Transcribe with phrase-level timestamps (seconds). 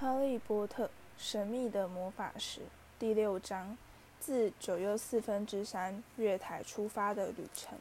[0.02, 2.60] 《哈利波特：神秘的魔法石》
[2.98, 3.76] 第六章：
[4.18, 7.78] 自九又四分之三月台出发的旅程。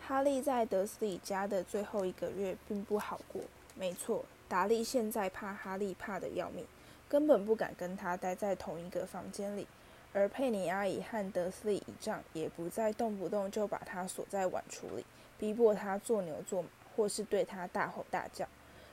[0.00, 3.40] 哈利在德斯里家的最后一个月并不好过。
[3.76, 6.66] 没错，达利现在怕哈利怕得要命，
[7.08, 9.64] 根本不敢跟他待在同一个房间里。
[10.12, 15.06] 而佩妮阿姨和德斯里姨丈也不再动不动就把他锁在碗橱里，
[15.38, 18.44] 逼迫他做牛做马，或是对他大吼大叫。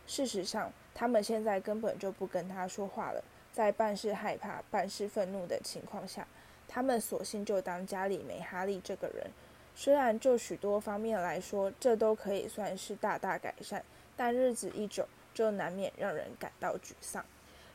[0.06, 3.24] 事实上，他们现在根本就不跟他说话了。
[3.54, 6.28] 在半是害怕、半是愤怒的情况下，
[6.68, 9.30] 他们索性就当家里没哈利这个人。
[9.76, 13.84] 虽然就许多方面来说，这都可以算是大大改善，
[14.18, 17.24] 但日子一久，就难免让人感到沮丧。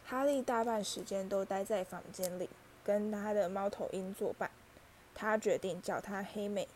[0.05, 2.49] 哈利大半时间都待在房间里，
[2.83, 4.51] 跟他的猫头鹰作伴。
[5.15, 6.67] 他决定叫她黑美，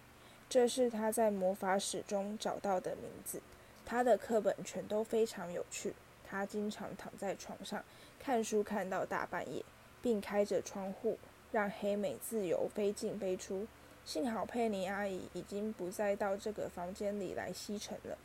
[0.49, 3.41] 这是他在魔法史中找到的名字。
[3.87, 5.95] 他的课本全都非常有趣。
[6.35, 7.81] 他经常躺在床上
[8.19, 9.65] 看书，看到大半夜，
[10.03, 11.17] 并开着窗户，
[11.53, 13.69] 让黑美自由飞进飞出。
[14.05, 18.19] 幸好佩妮阿姨已经不再到这个房间里来吸尘了，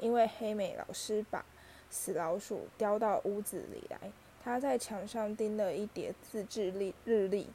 [0.00, 1.44] 因为黑美老师把
[1.88, 4.10] 死老鼠叼到屋子里来。
[4.42, 7.46] 她在墙上钉了一叠自制历日历，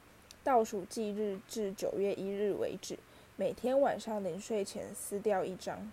[0.42, 2.98] 倒数计日至九月一日为止，
[3.36, 5.92] 每天晚上临睡前撕掉一张。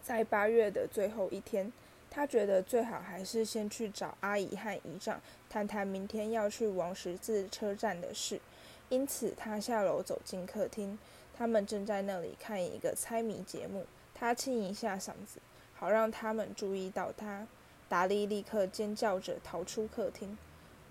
[0.00, 1.70] 在八月的最后一天，
[2.14, 5.20] 他觉得最好还是先去找阿姨和姨丈
[5.50, 8.40] 谈谈明天要去王十字车站的事。
[8.88, 10.96] 因此，他下楼走进客厅，
[11.36, 13.84] 他们正在那里看一个猜谜节目。
[14.14, 15.40] 他清一下嗓子，
[15.74, 17.48] 好让他们注意到他。
[17.88, 20.38] 达利立刻尖叫着逃出客厅。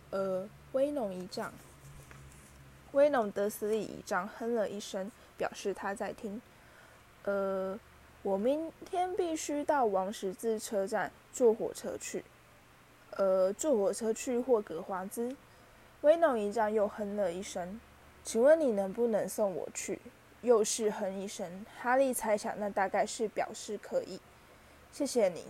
[0.09, 1.53] 呃，威农姨丈，
[2.91, 6.41] 威农德斯里姨丈哼了一声，表示他在听。
[7.23, 7.79] 呃。
[8.23, 12.23] 我明天必须到王十字车站坐火车去。
[13.11, 15.35] 呃，坐火车去霍格华兹。
[16.02, 17.79] 威农一丈又哼了一声。
[18.23, 19.99] 请问你能不能送我去？
[20.41, 21.66] 又是哼一声。
[21.81, 24.19] 哈利猜想那大概是表示可以。
[24.94, 25.44] 谢谢你。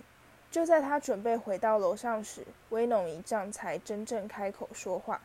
[0.50, 5.22] 就在他准备回到楼上时，威农一丈才真正开口说话。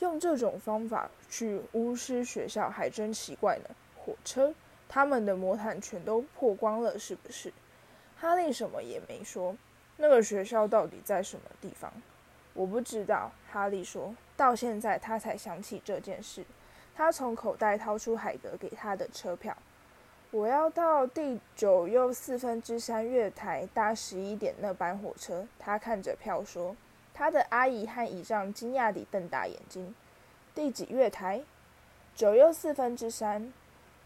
[0.00, 3.70] 用这种方法去巫师学校还真奇怪呢。
[3.96, 4.52] 火车。
[4.94, 7.52] 他们的魔毯全都破光了，是不是？
[8.16, 9.56] 哈利什么也没说。
[9.96, 11.92] 那个学校到底在什么地方？
[12.52, 13.32] 我不知道。
[13.50, 16.44] 哈利说到现在他才想起这件事。
[16.94, 19.56] 他从口袋掏出海格给他的车票。
[20.30, 25.44] 我要到第九又四分之三月台搭十一点那班火车。
[25.58, 26.76] 他看着票说。
[27.12, 29.92] 他的阿姨和姨丈惊讶地瞪大眼睛。
[30.54, 31.42] 第几月台？
[32.14, 33.52] 九又四分之三。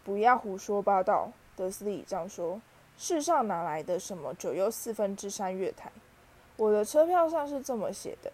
[0.03, 2.61] 不要胡说八道，德斯里这样说。
[2.97, 5.91] 世上哪来的什么九又四分之三月台？
[6.57, 8.31] 我的车票上是这么写的。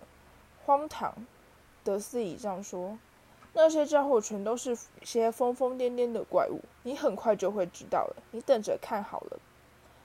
[0.65, 1.13] 荒唐，
[1.83, 2.97] 德斯里这样说。
[3.53, 8.15] 那些家伙全都是些疯疯癫癫的怪物，你很快就会知道了。
[8.31, 9.39] 你等着看好了。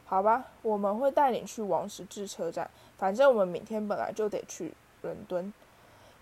[0.04, 2.70] 好吧，我们会带你去王十字车站。
[2.98, 5.52] 反正我们明天本来就得去伦敦，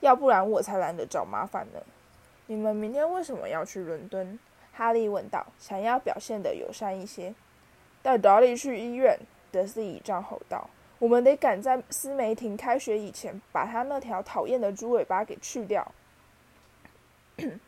[0.00, 1.80] 要不然我才懒得找麻烦呢。
[2.46, 4.38] 你们明天为什么要去伦敦？
[4.78, 7.34] 哈利问道：“想要表现得友善一些。”
[8.00, 9.18] 带达利去医院，
[9.50, 15.92] 德斯里这样吼道：“我们得赶在斯梅廷开学以前，把他那条讨厌的猪尾巴给去掉。”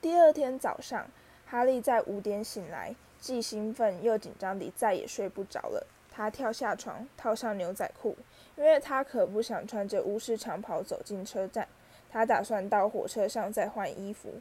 [0.00, 1.06] 第二天早上，
[1.44, 5.86] 哈利在五点醒来，既兴奋又紧张地再也睡不着了。
[6.10, 8.16] 他跳下床，套上牛仔裤，
[8.56, 11.68] 因为他可不想穿着巫师长袍走进车站。
[12.08, 14.40] 他打算到火车上再换衣服。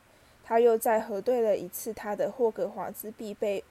[0.50, 3.64] 他又再核对了一次他的霍格华兹必备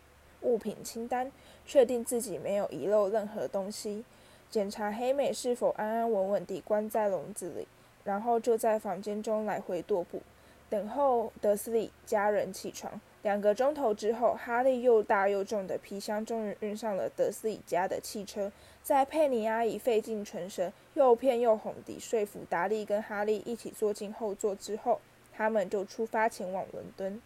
[0.43, 1.33] 物品清单，
[1.66, 4.05] 确定自己没有遗漏任何东西，
[4.49, 7.66] 检查黑美是否安安稳稳地关在笼子里，
[8.05, 10.22] 然后就在房间中来回踱步，
[10.71, 13.00] 等候德斯里家人起床。
[13.22, 18.53] 两个钟头之后，哈利又大又重的皮箱终于运上了德斯里家的汽车。
[18.84, 25.01] 在佩妮阿姨费尽唇舌，又骗又哄地说服达利跟哈利一起坐进后座之后。
[25.38, 27.22] 他们就出发前往伦敦。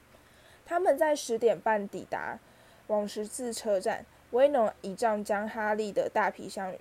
[0.67, 2.39] 他们在十点半抵达
[2.89, 4.05] 王十字车站。
[4.33, 6.75] 威农一仗将哈利的大皮箱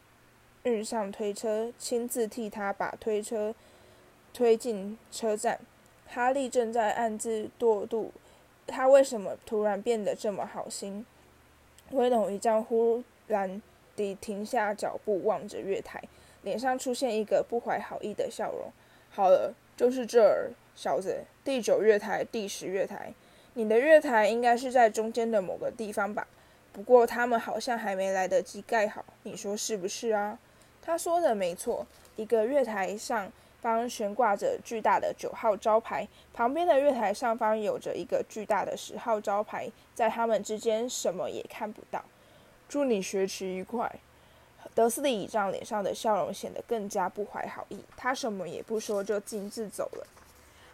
[0.64, 3.54] 运上推车，亲自替他把推车
[4.34, 5.60] 推进车站。
[6.08, 8.12] 哈利正在暗自踱步，
[8.68, 11.06] 他为什么突然变得这么好心？
[11.92, 13.62] 威农一丈忽然
[13.98, 16.02] 地停下脚步，望着月台，
[16.44, 18.72] 脸上出现一个不怀好意的笑容。
[19.10, 20.52] 好了，就是这儿。
[20.76, 23.14] 小子，第九月台、第十月台，
[23.54, 26.28] 你的月台应该是在中间的某个地方吧？
[26.74, 30.40] 不过他们好像还没来得及盖好，你说是不是啊？
[30.82, 31.86] 他说的没错，
[32.16, 33.32] 一个月台上
[33.62, 42.04] 方悬挂着巨大的九号招牌，旁边的月台上方有着一个巨大的十号招牌，在他们之间什么也看不到。
[42.68, 44.00] 祝你学习愉快。
[44.74, 50.08] 德斯里倚仗脸上的笑容显得更加不怀好意，他什么也不说就径自走了。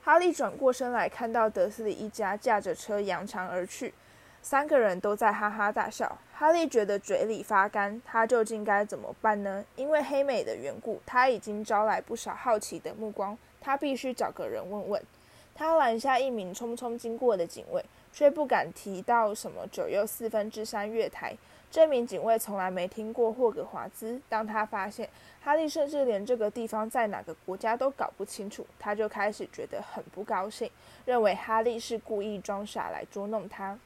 [0.08, 3.94] 哈利转过身来，看到德斯里一家驾着车扬长而去，
[4.42, 6.18] 三个人都在哈哈大笑。
[6.34, 9.66] 哈利觉得嘴里发干，他究竟该怎么办呢？
[9.76, 15.04] 因为黑美的缘故，他已经招来不少好奇的目光，他必须找个人问问。
[15.54, 17.84] 他拦下一名匆匆经过的警卫，
[18.18, 21.38] 却不敢提到什么九又四分之三月台。
[21.70, 24.20] 这名警卫从来没听过霍格华兹。
[24.28, 25.08] 当他发现
[25.44, 30.68] 哈利甚至连这个地方在哪个国家都搞不清楚，他就开始觉得很不高兴，
[31.06, 33.78] 认为哈利是故意装傻来捉弄他。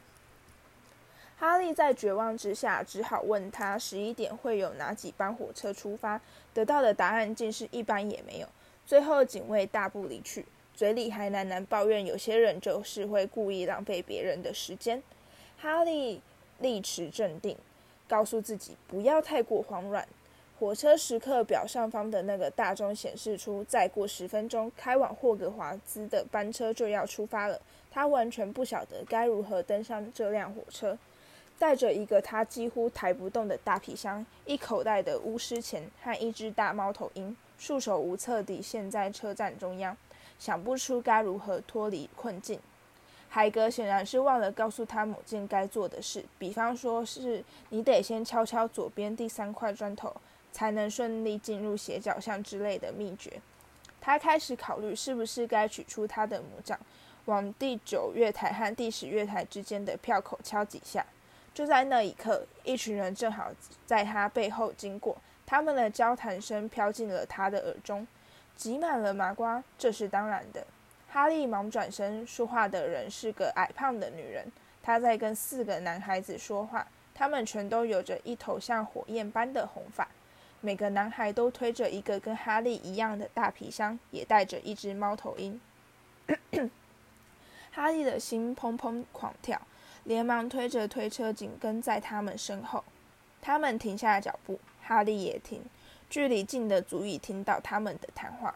[1.38, 6.22] 哈利在绝望之下，只好问他十一点会有哪几班火车出发。
[6.54, 8.48] 得到的答案竟是一班也没有。
[8.86, 10.46] 最后，警卫大步离去，
[10.82, 15.00] 嘴里还喃喃抱怨：“有些人就是会故意浪费别人的时间。”
[15.62, 16.20] 哈利
[16.58, 17.56] 立持镇定。
[18.08, 20.04] 告诉自己不要太过慌乱。
[20.60, 27.62] 火车时刻表上方的那个大钟显示出，再过十分钟，开往霍格华兹的班车就要出发了。
[27.92, 30.98] 他完全不晓得该如何登上这辆火车，
[31.60, 39.96] 带着一个他几乎抬不动的大皮箱、一口袋的巫师钱和一只大猫头鹰，束手无策地陷在车站中央，
[40.42, 42.60] 想不出该如何脱离困境。
[43.30, 50.16] 海格显然是忘了告诉他某件该做的事，比方说是你得先敲敲左边第三块砖头，
[50.52, 53.40] 才能顺利进入斜角巷之类的秘诀。
[54.02, 56.80] 他开始考虑是不是该取出他的魔杖，
[57.26, 61.06] 往第九月台和第十月台之间的票口敲几下。
[61.54, 63.52] 就在那一刻，一群人正好
[63.86, 65.16] 在他背后经过，
[65.46, 68.08] 他们的交谈声飘进了他的耳中，
[68.62, 70.64] 挤满了麻瓜，这是当然的。
[71.10, 74.46] 哈利忙转身，说话的人是个矮胖的女人。
[74.84, 80.08] 她在跟四个男孩子说话，他们全都有着一头像火焰般的红发。
[80.60, 85.60] 每个男孩都推着一个跟哈利一样的大皮箱，也带着一只猫头鹰。
[87.72, 89.60] 哈利的心砰砰狂跳，
[90.04, 92.84] 连忙推着推车紧跟在他们身后。
[93.42, 95.64] 他们停下脚步，哈利也停，
[96.12, 98.54] 距离近的足以听到他们的谈话。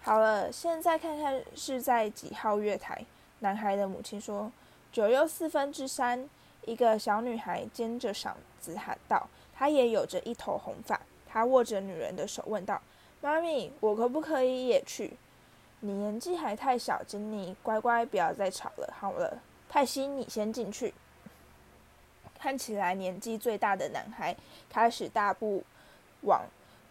[0.00, 3.04] 好了，现在看看是在几号月台？
[3.40, 4.52] 男孩的母亲说
[4.92, 6.30] ：“九又四分之三。”
[6.64, 12.80] 一个小女孩尖着嗓子喊道：“她也有着一头红发。”她握着女人的手问道
[13.20, 15.16] ：“妈咪，我可不可以也去？”
[15.80, 18.94] 你年纪还太小，请你，乖乖不要再吵了。
[18.96, 20.94] 好了，泰西，你先进去。
[22.38, 24.36] 看起来年纪最大的男孩
[24.70, 25.64] 开始大步
[26.20, 26.44] 往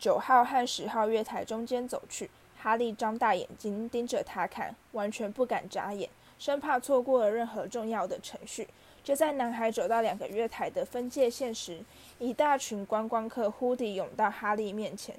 [0.05, 2.29] 九号和十号月台中间走去。
[2.55, 6.07] 哈利张大眼睛盯着他看，完全不敢眨眼，
[6.37, 8.67] 生怕错过了任何重要的程序。
[9.03, 11.83] 就在男孩走到两个月台的分界线时，
[12.19, 15.15] 一大群观光客忽地涌到哈利面前。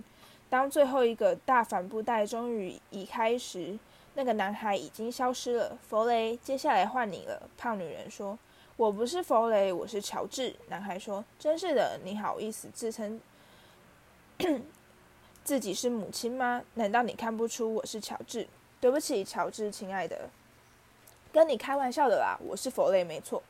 [0.49, 3.77] 当最后一个大帆布袋终于移开时，
[4.15, 5.77] 那个男孩已经消失了。
[5.89, 7.51] 弗雷，接下来换你了。
[7.59, 8.39] 胖女人说
[8.79, 13.21] ：“我不是弗雷，我是乔治。”男孩说：“真是的，你好意思自称？”
[15.47, 16.61] 自己是母亲吗？
[16.75, 18.49] 难道你看不出我是乔治？
[18.81, 20.29] 对不起，乔治，亲爱的，
[21.33, 22.37] 跟你开玩笑的啦。
[22.45, 23.41] 我是佛雷，没错。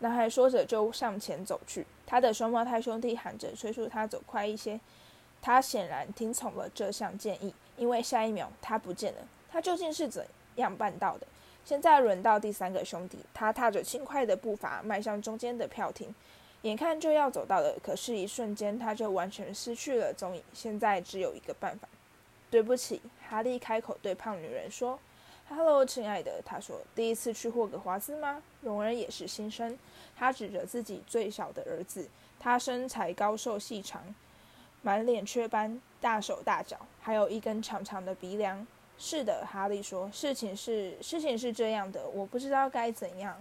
[0.00, 4.80] 男孩说着就向前走去，他的双胞胎兄弟喊着催促他走快一些。
[5.40, 9.20] 他显然听从了这项建议，因为下一秒他不见了。
[9.48, 11.26] 他究竟是怎样办到的？
[11.64, 16.12] 现在轮到第三个兄弟，他踏着轻快的步伐迈向中间的票亭。
[16.64, 20.42] 眼看就要走到了，可是，一瞬间他就完全失去了踪影。
[20.54, 21.86] 现在只有一个办法。
[22.50, 24.98] 对不起，哈利开口对胖女人说
[25.48, 29.78] ：“Hello，亲爱的。”他说：“第一次去霍格华兹吗？”荣恩也是新生。
[30.16, 32.08] 他指着自己最小的儿子，
[32.40, 34.02] 他身材高瘦细长，
[34.80, 38.66] 满脸雀斑，大手大脚，还有一根长长的鼻梁。
[38.96, 43.38] 是的，哈利说：“事情是事情是这样的，我不知道该怎样。”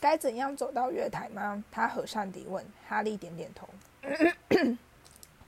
[0.00, 1.62] 该怎样走到月台吗？
[1.70, 2.64] 他和善地问。
[2.88, 3.68] 哈利点点头。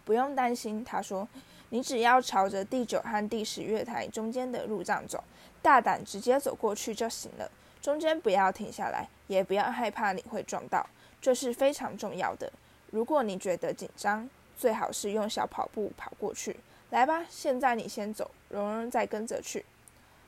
[0.05, 1.28] 不用担心，他说
[1.69, 5.23] ：“你只要朝着第九和第十月台中间的路障走，
[5.61, 7.50] 大胆直接走过去就行了。
[7.83, 10.85] 中间不要停下来，也不要害怕你会撞到，
[11.21, 12.50] 这是非常重要的。
[12.90, 16.59] 如果你觉得紧张，最好是用小跑步跑过去。
[16.90, 19.64] 来吧，现在你先走，蓉蓉再跟着去。”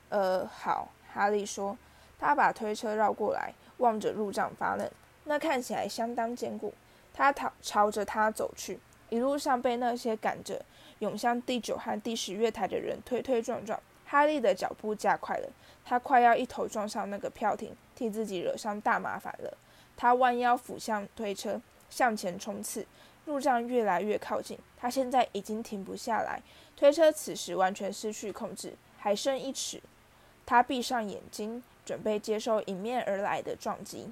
[0.09, 0.91] 呃，好。
[1.13, 1.77] 哈利说。
[2.19, 3.51] 他把推车绕过来。
[3.81, 4.89] 望着路障发愣，
[5.25, 6.73] 那看起来相当坚固。
[7.13, 8.79] 他朝朝着他走去。
[9.09, 10.63] 一路上被那些赶着
[10.99, 13.77] 涌向第九和第十月台的人推推撞撞。
[14.05, 15.49] 哈利的脚步加快了，
[15.83, 19.57] 他快要一头撞上那个票亭，替自己惹上大麻烦了。
[19.97, 22.85] 他弯腰俯向推车，向前冲刺。
[23.25, 26.41] 路障越来越靠近，他现在已经停不下来。
[26.75, 29.81] 推车此时完全失去控制，还剩一尺。
[30.45, 34.09] 他闭上眼睛，准备接受迎面而来的撞击。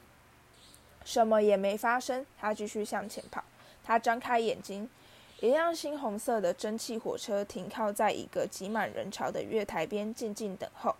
[1.06, 3.44] 什么也没发生，他继续向前跑。
[3.84, 4.90] 他张开眼睛，
[5.40, 10.96] 一辆猩红色的蒸汽火车停靠在一个挤满人潮的月台边，静静等候。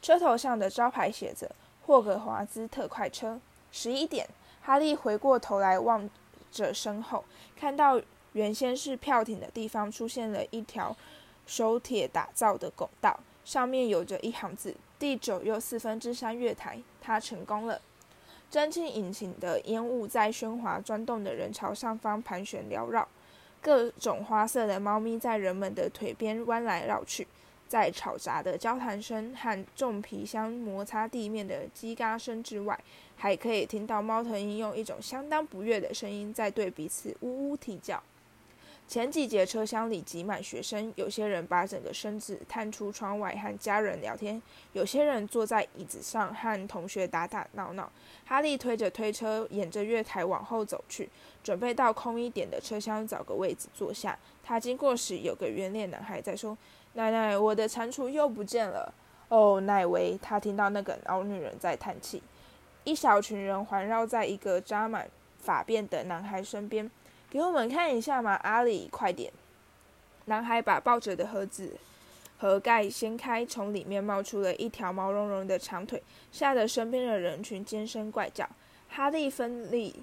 [0.00, 1.54] 车头上的招牌写着
[1.86, 3.40] “霍格华兹特快车”。
[3.70, 4.26] 十一点，
[4.62, 6.10] 哈利回过头来望
[6.50, 7.24] 着身后，
[7.56, 8.00] 看到
[8.32, 10.96] 原先是票亭的地方出现了一条
[11.46, 17.82] 手铁打造的拱道，上面有着一行字：“第九又四分之三月台。”他成功了。
[18.48, 23.08] 蒸汽引擎的烟雾在喧哗钻动的人潮上方盘旋缭绕，
[23.60, 27.26] 各种花色的猫咪在人们的腿边弯来绕去，
[27.66, 32.78] 在吵杂的交谈声和重皮箱摩擦地面的叽嘎声之外，
[33.16, 38.00] 还可以听到猫头鹰用一种相当不悦的声音在对彼此呜呜啼叫。
[38.88, 44.40] 前几节车厢里挤满学生，有些人把整个身子探出窗外和家人聊天，
[44.74, 47.90] 有些人坐在椅子上和同学打打闹闹。
[48.26, 51.08] 哈利推着推车，沿着月台往后走去，
[51.42, 54.18] 准备到空一点的车厢找个位置坐下。
[54.42, 56.56] 他经过时，有个圆脸男孩在说
[56.92, 58.92] ：“奶奶，我的蟾蜍又不见了。”
[59.28, 62.22] 哦，奈维，他听到那个老女人在叹气。
[62.84, 65.08] 一小群人环绕在一个扎满
[65.38, 66.90] 发辫的男孩身边。
[67.32, 69.32] 给我们看一下嘛，阿里，快点！
[70.26, 71.78] 男孩把抱着的盒子
[72.36, 78.46] 盒盖掀开，从里面冒出了一条毛茸茸的长腿，吓得身边的人群尖声怪叫。
[78.90, 79.94] 哈利奋力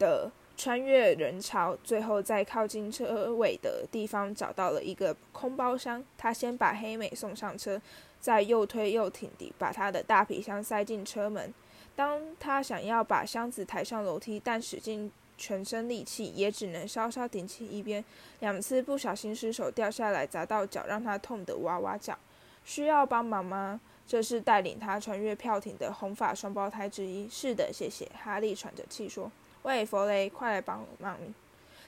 [0.00, 6.04] 的穿越人潮，最后在靠近车尾的地方找到了一个空包厢。
[6.18, 7.80] 他先把黑美送上车，
[8.18, 11.54] 再又推又挺地把他的大皮箱塞进车门。
[11.94, 15.12] 当他想要把箱子抬上楼梯，但使劲。
[15.36, 18.04] 全身力气也只能稍稍顶起一边，
[18.40, 22.18] 两次不小心失手掉下来砸到脚，让他痛得哇哇叫。
[22.64, 23.80] 需要帮忙吗？
[24.06, 27.28] 这是带领他穿越票亭的红发双胞胎之一。
[27.28, 28.10] 是的，谢谢。
[28.22, 29.30] 哈利喘着气说
[29.64, 31.18] ：“喂，弗雷，快来帮忙！”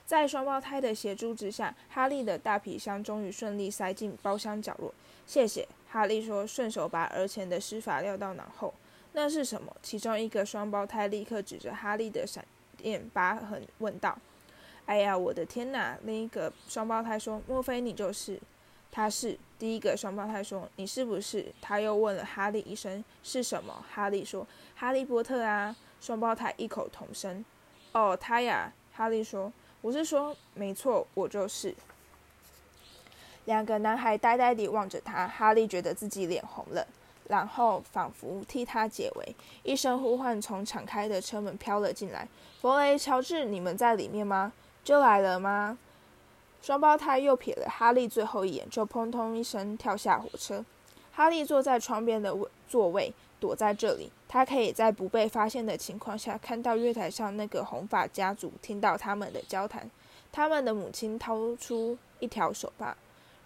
[0.07, 4.95] 在双胞胎的协助之下，哈利的大皮箱终于顺利塞进包厢角落。
[5.27, 8.73] 谢谢，哈利说，顺手把额前的施法撂到脑后。
[9.13, 9.75] 那是什么？
[9.83, 12.45] 其中一个双胞胎立刻指着哈利的闪。
[12.77, 14.17] 点疤痕问道
[14.87, 18.41] ：“哎呀，我的天哪！”另一个双胞胎说：“莫非你就是？”
[18.93, 27.45] 他是第一个双胞胎说：“你是不是？”他又问了哈利一声：“是什么？”哈利说：“哈利波特啊！”双胞胎异口同声
[27.93, 29.53] ：“哦，他呀！”哈利说
[29.83, 31.75] ：“我是说，没错，我就是。”
[33.45, 36.87] 两个男孩呆呆地望着他，哈利觉得自己脸红了。
[37.29, 42.29] 然后仿佛替他解围，一声呼唤从敞开的车门飘了进来
[42.61, 44.53] ：“弗雷、乔治，你们在里面吗？
[44.85, 45.79] 就来了吗？”
[46.63, 50.65] 双胞胎又瞥了哈利最后一眼，就砰通一声跳下火车。
[51.13, 59.89] 哈利坐在窗边的位座位，躲在这里，他可以在不被发现的情况下看到月台上那个红发家族，听到他们的交谈。
[60.33, 62.97] 他们的母亲掏出一条手帕。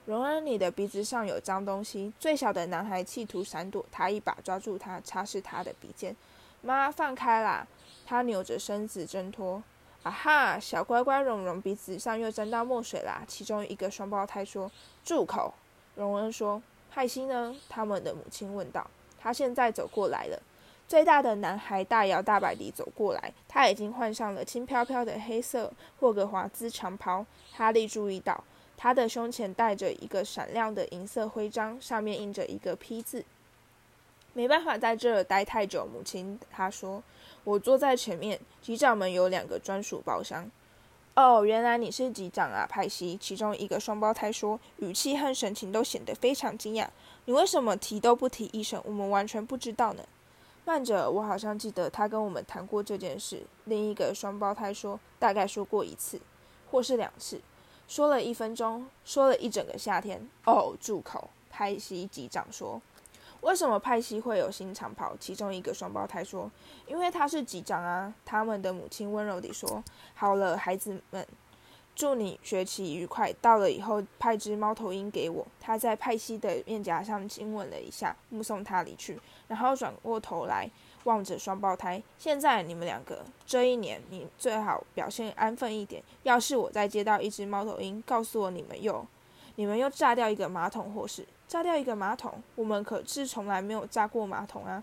[0.06, 2.12] 荣恩，你的鼻子上有脏东西。
[2.18, 6.16] 最小的男孩企图闪躲，他一把抓住他，擦拭他的鼻尖。
[6.62, 7.66] 妈，放开啦！
[8.06, 9.62] 他扭着身子挣脱。
[10.02, 13.22] 啊哈，小乖乖，荣荣鼻子上又沾到墨水啦。
[13.28, 14.70] 其中一个双胞胎说
[15.04, 15.52] ：“住口！”
[15.94, 18.84] 荣恩说：“派西呢？”他们的母亲问道。
[19.20, 20.42] 他现在走过来了。
[20.88, 27.24] 最大的男孩大摇大摆地走过来，他已经换上了轻飘飘的黑色霍格华兹长袍。
[27.52, 28.42] 哈利注意到。
[28.82, 33.22] 他的胸前戴着一个闪亮的银色徽章，上面印着一个 P 字。
[34.32, 37.02] 没办法在这儿待太久，母亲他说
[37.44, 40.50] ：“我坐在前面，机长们有两个专属包厢。”
[41.14, 43.18] 哦，原来你是机长啊，派西。
[43.20, 46.88] 其中一个双胞胎说，语气和神情都显得非常惊讶。
[47.26, 48.80] 你为什么提都不提一声？
[48.86, 50.02] 我们完全不知道呢。
[50.64, 53.42] 慢着，我好像记得他跟我们谈过这件事。
[53.66, 56.18] 另一个双胞胎说，大概说过一次，
[56.70, 57.42] 或是两次。
[57.90, 60.24] 说了一分钟，说了一整个夏天。
[60.44, 61.28] 哦，住口！
[61.50, 62.80] 派西机长说
[63.42, 66.48] ：“为什么派西会有新长袍？”其中一个双胞胎说
[66.86, 69.82] ：“因为他是机长啊。”他们的母亲温柔地说
[70.14, 71.26] ：“好了，孩子们，
[71.96, 73.32] 祝你学习愉快。
[73.40, 75.44] 到了以后，派只猫头鹰给我。
[75.60, 79.18] 他在派西的面颊上亲吻了一下，目送他离去，
[79.48, 80.70] 然后转过头来
[81.04, 82.02] 望着双胞胎。
[82.18, 86.02] 现在你们两个，这一年你最好表现安分一点。
[86.22, 89.06] 要是我再接到一只猫头鹰，告诉我你们又，
[89.56, 94.82] 你们又炸掉一个马桶，或是炸掉一个马桶，我们可是从来没有炸过马桶啊。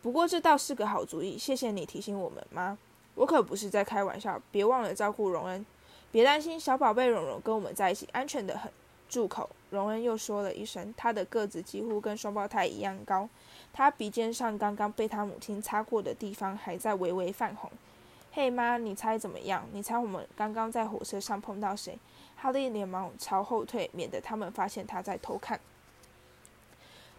[0.00, 2.76] 不过这倒是个好主意，谢谢你提醒我们，妈。
[3.14, 5.66] 我可不是在开玩笑，别忘了照顾荣恩。
[6.10, 8.72] 别担心，小宝贝蓉蓉跟我们在一起，安全的很。
[9.08, 9.48] 住口！
[9.70, 13.26] 荣恩又说了一声，他的个子几乎跟双胞胎一样高，
[13.78, 17.70] 他鼻尖上刚刚被他母亲擦过的地方还在微微泛红。
[18.32, 19.64] 嘿，妈，你猜怎么样？
[19.70, 21.96] 你猜我们刚刚在火车上碰到谁？
[22.34, 25.60] 哈利连忙朝后退，免得他们发现他在偷看。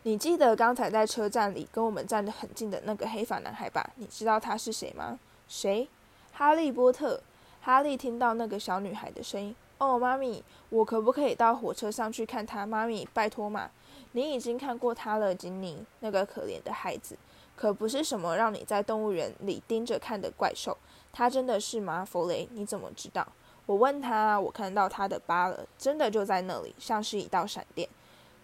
[0.03, 3.91] 你记得刚才在车站里跟我们站得很近的那个黑发男孩吧？
[3.95, 5.17] 你知道他是谁吗？
[5.47, 5.87] 谁？
[6.33, 7.21] 哈利波特。
[7.61, 9.55] 哈利听到那个小女孩的声音。
[9.77, 12.65] 哦，妈咪，我可不可以到火车上去看他？
[12.65, 13.71] 妈咪，拜托嘛！
[14.13, 17.17] 你已经看过他了，金妮，那个可怜的孩子，
[17.55, 20.77] 可不是什么让你在动物园里盯着看的怪兽。
[21.11, 22.03] 他真的是吗？
[22.03, 23.27] 弗雷，你怎么知道？
[23.65, 27.87] 我问他，我看到他的疤了，真的就在那里，像是一道闪电。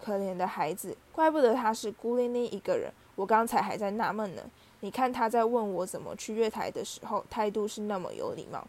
[0.00, 2.92] 可怜的孩子，怪不得他是孤零零一个人。
[3.14, 4.42] 我刚才还在纳闷呢。
[4.80, 8.64] 你看他在问我怎么去月台的时候，态度是那么有礼貌。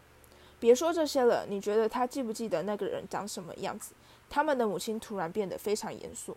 [0.58, 3.92] 别说这些了，你觉得他记不记得那个人长什么样子？
[4.30, 6.36] 他们的母亲突然变得非常严肃。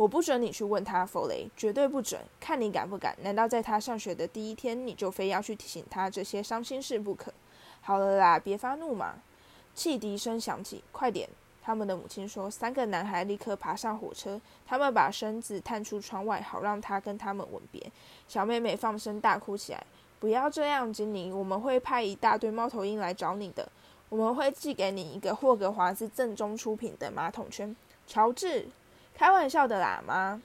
[0.00, 2.18] 我不准你去问他，弗雷，绝对不准。
[2.40, 3.14] 看你敢不敢？
[3.20, 7.30] 难道在他上学的第一天，你就非要去提醒他这些伤心事不可？
[7.82, 9.16] 好了啦，别发怒嘛。
[9.74, 11.28] 汽笛声响起，快点！
[11.62, 12.50] 他们的母亲说。
[12.50, 17.92] 三个男孩立刻爬上火车，他们把身子探出窗外，好让他跟他们吻别。
[18.26, 19.84] 小妹妹放声大哭起来。
[20.18, 23.70] 不要这样，精灵，我们会派一大堆猫头鹰来找你的。
[24.08, 27.76] 我们会寄给你一个霍格华兹正宗出品的马桶圈。
[28.06, 28.66] 乔治，
[29.20, 30.40] 开玩笑的啦，妈。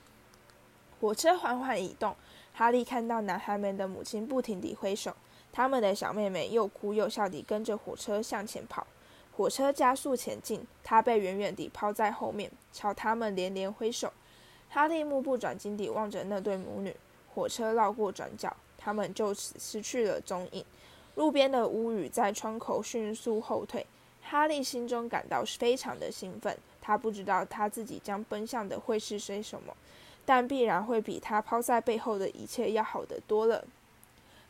[0.99, 2.13] 火车缓缓移动，
[2.53, 5.15] 哈利看到男孩们的母亲不停地挥手，
[5.53, 8.85] 他们的小妹妹又哭又笑地跟着火车向前跑。
[9.37, 14.11] 火车加速前进，他被远远地抛在后面，朝他们连连挥手。
[14.67, 16.93] 哈利目不转睛地望着那对母女。
[17.33, 18.53] 火车绕过转角。
[18.77, 20.65] 他们就此失去了踪影。
[21.15, 23.87] 路边的乌雨在窗口迅速后退。
[24.21, 26.57] 哈利心中感到非常的兴奋。
[26.85, 29.75] 他不知道他自己将奔向的会是些什么，
[30.23, 33.65] 但必然会比他抛在背后的一切要好得多了。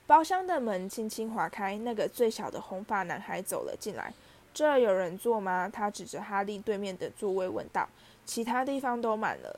[0.06, 4.14] 包厢的门轻轻划开，那个最小的红发男孩走了进来。
[4.54, 5.70] 这儿有人坐吗？
[5.72, 7.88] 他指着哈利对面的座位问道。
[8.26, 9.58] 其他地方都满了。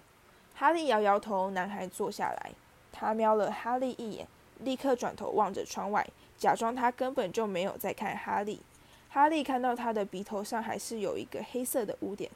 [0.54, 1.50] 哈利摇摇头。
[1.50, 2.52] 男孩坐下来。
[2.92, 4.28] 他瞄了哈利一眼。
[4.60, 8.62] 立刻转头望着窗外，假装他根本就没有在看哈利。
[9.10, 12.30] 哈利看到他的鼻头上还是有一个黑色的污点。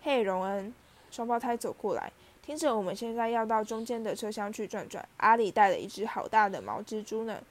[0.00, 0.72] 嘿，荣恩，
[1.10, 5.06] 双胞胎走过来，听着，我们现在要到中间的车厢去转转。
[5.18, 7.42] 阿里带了一只好大的毛蜘蛛呢。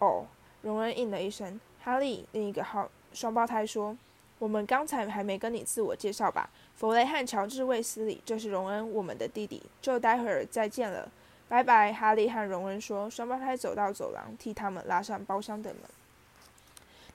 [0.00, 0.26] 哦，
[0.62, 1.60] 荣恩应了一声。
[1.80, 3.96] 哈利，另一个好双胞胎说
[4.38, 6.50] ：“我们刚才还没跟你自我介绍吧？
[6.76, 9.62] 弗雷和乔治·卫斯理，这是荣恩，我们的弟弟。
[9.80, 11.08] 就待会儿再见了。”
[11.48, 13.08] 拜拜，哈利和荣恩说。
[13.08, 15.82] 双胞胎走到走廊，替他们拉上包厢的门。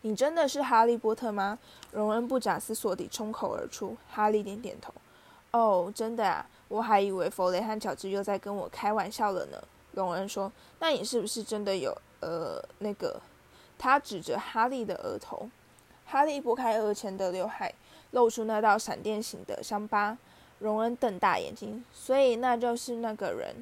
[0.07, 1.59] 你真的是哈利波特吗？
[1.91, 3.97] 荣恩不假思索地冲口而出。
[4.09, 4.93] 哈利点点头。
[5.51, 9.61] 哦，真的啊，我还以为弗雷和乔治又在跟我开玩笑了呢。
[9.91, 10.49] 荣恩说。
[10.79, 11.93] 那你是不是真的有……
[12.21, 13.19] 呃，那个……
[13.77, 15.49] 他指着哈利的额头。
[16.05, 17.73] 哈利拨开额前的刘海，
[18.11, 20.17] 露出那道闪电形的伤疤。
[20.59, 21.83] 荣恩瞪大眼睛。
[21.93, 23.53] 所以那就是那个人。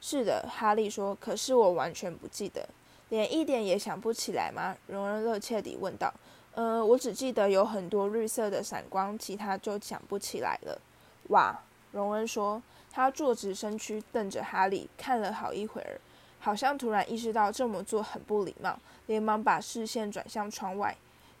[0.00, 1.14] 是的，哈利说。
[1.20, 2.66] 可是我完全不记得，
[3.12, 4.74] 连一点也想不起来吗？
[4.86, 6.10] 荣恩热切地问道。
[6.54, 10.80] 呃，我只记得有很多绿色的闪光，其他就想不起来了。
[11.28, 11.54] 哇，
[11.92, 12.62] 荣恩说。
[12.90, 16.00] 他坐直身躯，瞪着哈利看了好一会儿，
[16.40, 20.96] 好像突然意识到这么做很不礼貌，连忙把视线转向窗外。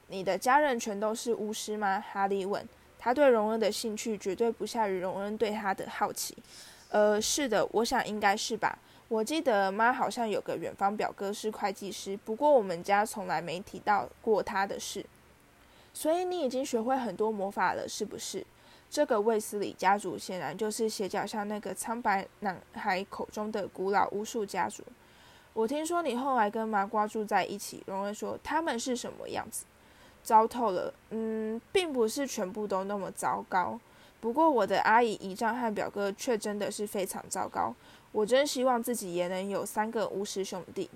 [0.08, 2.04] 你的家人全都是巫师吗？
[2.12, 2.66] 哈利问。
[2.98, 6.36] 他对荣恩的兴趣绝对不下于荣恩对他的好奇。
[6.90, 8.78] 呃，是的，我想应该是吧。
[9.12, 15.04] 我记得妈好像有个远方表哥是会计师，不过我们家从来没提到过他的事。
[15.92, 18.42] 所以你已经学会很多魔法了，是不是？
[18.88, 24.82] 这个卫斯理家族显然就是斜角巷那个苍白男孩口中的古老巫术家族。
[25.52, 29.66] 我听说你后来跟麻瓜住在一起，荣恩说他们是什么样子？
[30.22, 30.94] 糟透了。
[31.10, 33.78] 嗯，并不是全部都那么糟糕。
[34.22, 37.74] 不过，我的阿姨、姨丈和表哥却真的是非常糟糕。
[38.12, 40.88] 我真希望自己也能有三个巫师兄弟。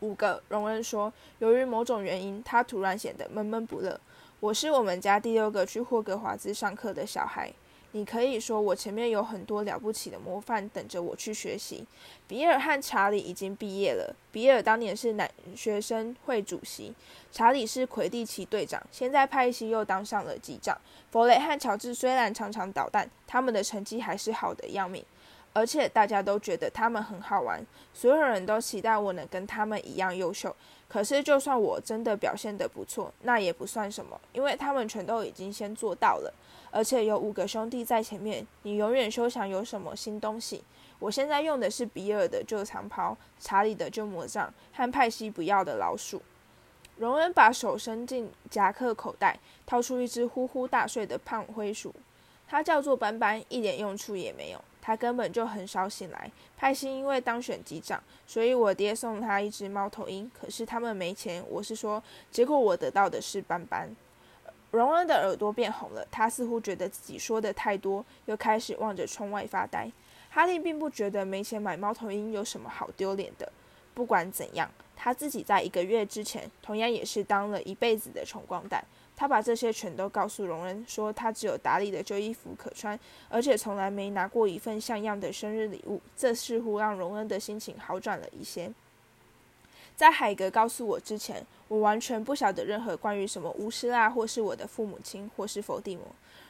[0.00, 1.12] 五个，荣恩说。
[1.38, 4.00] 由于某种原因，他突然显得闷闷不乐。
[4.40, 7.52] 我是我们家第六个去霍格华兹上课的小孩。
[7.92, 11.84] 你可以说我前面有很多了不起的模范等着我去学习。
[12.26, 14.14] 比尔和查理已经毕业了。
[14.32, 16.94] 比尔当年是男学生会主席，
[17.30, 20.76] 查理是魁地奇队长，现在派西又当上了机长。
[21.10, 25.04] 弗雷和乔治虽然常常捣蛋，他们的成绩还是好的要命。
[25.52, 30.54] 而且大家都觉得他们很好玩，所有人都期待我能跟他们一样优秀。
[30.88, 36.32] 可是，就算我真的表现得不错，那也不算什么，因为他们全都已经先做到了。
[36.72, 40.62] 而且有五个兄弟在前面，你永远休想有什么新东西。
[40.98, 46.20] 我现在用的是比尔的旧长袍，查理的旧魔杖，和派西不要的老鼠。
[46.96, 51.94] 荣恩把手伸进夹克口袋，掏出一只呼呼大睡的胖灰鼠，
[52.46, 54.62] 它叫做斑斑，一点用处也没有。
[54.80, 56.30] 他根本就很少醒来。
[56.56, 60.30] 派西因为当选机长，所以我爹送他一只猫头鹰。
[60.38, 63.94] 可是他们没钱，我是说，结果我得到的是斑斑。
[64.70, 69.90] 荣恩的耳朵变红了，他似乎觉得自己说的太多，又开始望着窗外发呆。
[70.30, 73.50] 哈利并不觉得没钱买猫头鹰有什么好丢脸的。
[73.94, 78.84] 不管怎样，他自己在一个月之前，同样也是当了一辈子的穷光蛋。
[79.20, 86.00] 他把这些全都告诉荣恩，说他只有达利的旧衣服可穿，而且从来没拿过一份像样的生日礼物。
[86.16, 88.72] 这似乎让荣恩的心情好转了一些。
[89.94, 96.06] 在海格告诉我之前，我完全不晓得任何关于什么巫师啊，或是我的父母亲，或是伏地魔。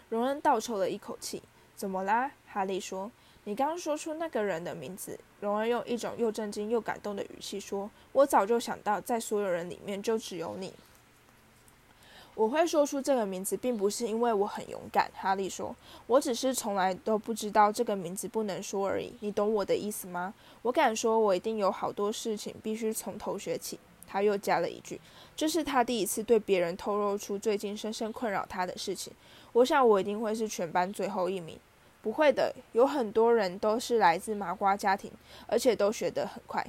[0.08, 1.42] 荣恩倒抽了一口气。
[1.74, 2.30] 怎么啦？
[2.46, 3.10] 哈利说。
[3.42, 5.18] 你刚说出那个人的名字。
[5.40, 10.72] 荣恩用一种又震惊又感动的语气说：“我早就想到，在所有人里面，就只有你。”
[12.40, 15.76] 我会说出这个名字，并不是因为我很勇敢，哈利说。
[16.06, 19.12] 我只是从来都不知道这个名字不能说而已。
[19.20, 20.32] 你懂我的意思吗？
[20.62, 23.78] 我敢说，我一定有好多事情必须从头学起。
[24.06, 24.98] 他又加了一句
[25.36, 29.12] ：“这是他第一次对别人透露出最近深深困扰他的事情。
[29.52, 31.58] 我想我一定会是全班最后一名。
[32.00, 35.12] 不会的，有很多人都是来自麻瓜家庭，
[35.46, 36.66] 而且都学得很快。”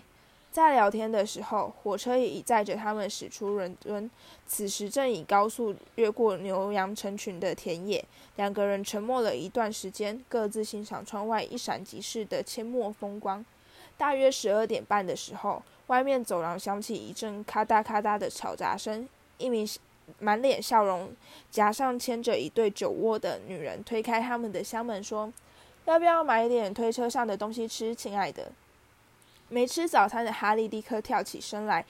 [0.52, 4.12] 在聊天的时候，火车已载着他们驶出伦敦。
[4.46, 8.04] 此时正以高速越过牛羊成群的田野。
[8.36, 13.46] 两个人沉默了一段时间，各自欣赏窗外一闪即逝的阡陌风光。
[13.98, 19.08] 大约十二点半的时候，外面走廊响起一阵咔嗒咔嗒的吵杂声。
[19.38, 19.66] 一名
[20.20, 21.16] 满脸笑容、
[21.50, 25.32] 夹上牵着一对酒窝的女人推开他们的箱门，说
[25.86, 28.52] ：“要不要买点推车上的东西吃，亲爱的？”
[29.52, 31.86] 没吃早餐的哈利立刻跳起身来，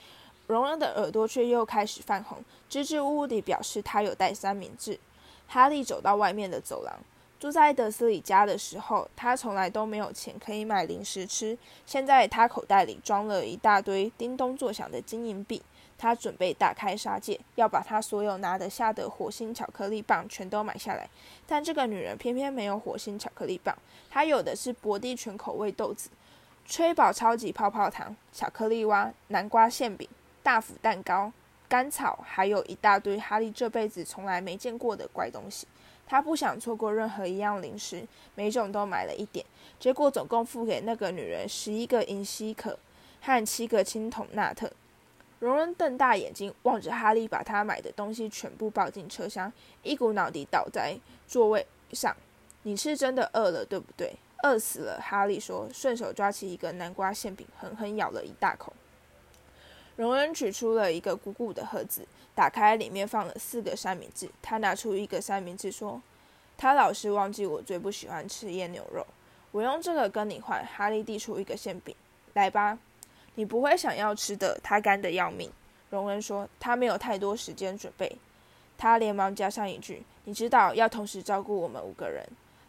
[0.48, 4.98] 荣恩的耳朵却又开始泛红，支支吾吾地表示他有带三明治。
[5.46, 6.98] 哈利走到外面的走廊，
[7.38, 11.56] 住在德斯里家的时候，他从来都没有钱可以买零食吃。
[11.86, 15.62] 现在他口袋里装了一大堆叮咚作响的金银币，
[15.96, 21.08] 他准备大开杀戒，要把他所有拿得下的火星巧克力棒全都买下来。
[21.46, 23.72] 但这个女人偏偏没有火星巧克力棒，
[24.10, 26.10] 她有的是伯蒂全口味豆子。
[26.64, 30.08] 吹宝超级泡泡糖、巧克力蛙、南瓜馅饼、
[30.42, 31.32] 大福蛋糕、
[31.68, 35.66] 甘草，还有一大堆哈利这辈子从来没见过的怪东西。
[36.06, 39.44] 他不想错过任何一样零食，每种都买了一点。
[39.78, 42.78] 结果总共付给那个女人十一个银西可
[43.20, 44.70] 和七个青铜纳特。
[45.38, 50.96] 荣恩瞪大眼睛望着哈利，把他买的东西全部抱进车厢，一股脑地倒在
[51.26, 52.14] 座位上。
[52.62, 54.14] 你是真的饿了，对不对？
[54.42, 58.72] 饿死了，哈利说，顺手抓起一个南瓜馅饼，狠狠咬了一大口。
[59.96, 64.28] 荣恩取出了一个鼓鼓的盒子，打开，里面放了四个三明治。
[64.40, 66.00] 他拿出一个三明治，说
[66.56, 69.06] ：“他老是忘记我最不喜欢吃腌牛肉，
[69.52, 71.94] 我用这个跟你换。”哈利递出一个馅饼，
[72.32, 72.78] 来吧，
[73.34, 74.58] 你不会想要吃的。
[74.62, 75.50] 他干得要命。
[75.90, 78.16] 荣恩说：“他没有太多时间准备。”
[78.78, 82.26] 他连忙加上一句：“你知道，要同时照顾我们五个人。”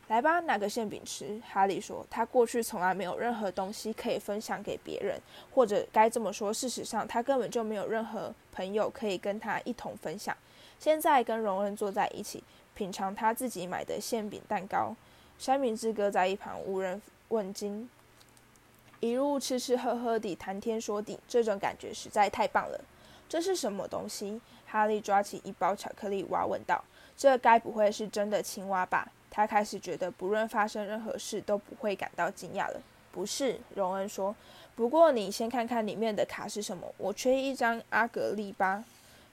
[0.09, 1.41] 来吧，拿个馅饼吃。
[1.49, 5.19] 哈利说：“他过去从来没有任何东西可以分享给别人，
[5.55, 10.35] 或者该这么说，事实上他根本就没有任何朋友可以跟他一同分享。
[10.77, 12.43] 现在跟荣恩坐在一起，
[12.75, 14.93] 品尝他自己买的馅饼蛋糕，
[15.39, 17.89] 三明治搁在一旁，无人问津，
[18.99, 22.79] 一路吃吃喝喝地谈天说地，这种感觉实在太棒了。
[23.29, 26.83] 这是什么东西？”哈利抓起一包巧克力娃问道
[27.15, 32.79] ：“这该不会是真的青蛙吧？”他开始觉得，不论发生任何事，都不会感到惊讶了。
[33.11, 34.35] 不是，荣恩说。
[34.75, 36.87] 不过你先看看里面的卡是什么。
[36.99, 38.83] 我缺一张阿格丽巴。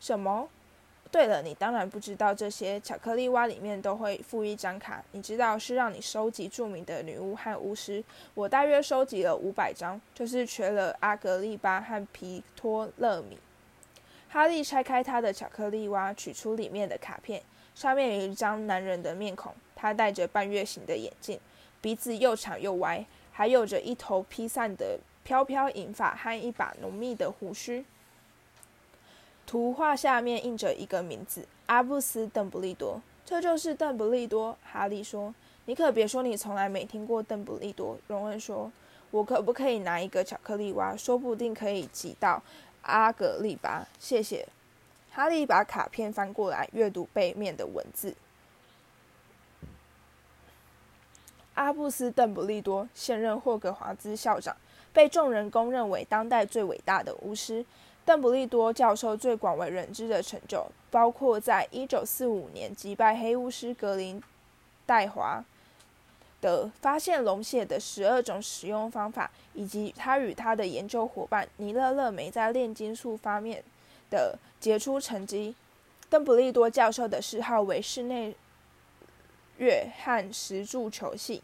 [0.00, 0.48] 什么？
[1.10, 2.80] 对了，你当然不知道这些。
[2.80, 8.02] 巧克力蛙里面都会附一张卡，你知道是让你收集著名的女巫和巫师。
[8.32, 13.36] 我大约收集了五百张，就是缺了阿格丽巴和皮托勒米。
[14.28, 17.42] 哈利拆开他的巧克力蛙，取出里面的卡片，
[17.80, 21.40] 上面有一张男人的面孔，他戴着半月形的眼镜，
[21.80, 27.82] 鼻子又长又歪，还有着一头披散的飘飘银发和一把浓密的胡须。
[29.46, 33.00] 图画下面印着一个名字：阿布斯·邓布利多。
[33.24, 34.54] 这就是邓布利多。
[34.62, 38.70] 哈利说：“你可别说你从来没听过邓布利多。”荣恩说
[39.10, 40.94] ：“我可不可以拿一个巧克力蛙？
[40.94, 42.42] 说不定可以挤到
[42.82, 44.46] 阿格利巴。”谢谢。
[45.10, 48.14] 哈利把卡片翻过来，阅读背面的文字
[51.54, 54.56] ：“阿布斯·邓布利多，现任霍格华兹校长，
[54.92, 57.64] 被众人公认为当代最伟大的巫师。”
[58.02, 64.20] 邓布利多教授最广为人知的成就，包括在1945年击败黑巫师格林
[64.86, 65.44] 戴华
[66.40, 73.62] 的发现龙血的十二种使用方法，以及他与他的研究伙伴尼勒勒梅在炼金术方面
[74.10, 75.54] 的杰出成绩。
[76.10, 78.34] 邓布利多教授的嗜好为室内
[79.58, 81.42] 乐和石柱球戏。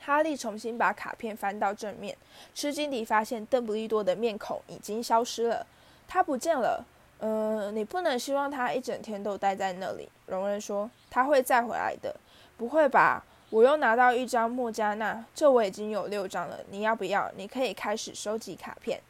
[0.00, 2.16] 哈利重新把卡片翻到正面，
[2.54, 5.66] 吃惊地发现邓布利多的面孔已经消失了，
[6.08, 6.84] 他不见了。
[7.18, 10.08] 嗯，你不能希望他一整天都待在那里。
[10.26, 12.14] 荣恩说：“他会再回来的。”
[12.56, 13.24] 不会吧？
[13.50, 16.60] 我又拿到一张莫加纳，这我已经有六张了。
[16.70, 17.30] 你要不要？
[17.36, 19.00] 你可以开始收集卡片。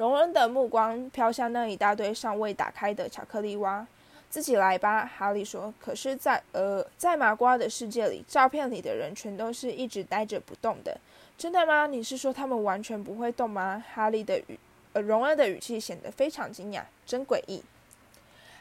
[0.00, 3.86] 荣恩的目光飘向那一大堆尚未打开的巧克力蛙。
[4.30, 5.74] 自己来吧，哈利说。
[5.78, 10.98] 可是，在呃，在麻瓜的世界里，照片里的人全都是一直呆着不动的。
[11.36, 11.86] 真的吗？
[11.86, 13.84] 你是说他们完全不会动吗？
[13.92, 14.58] 哈利的语，
[14.94, 17.62] 呃，荣恩的语气显得非常惊讶，真诡异。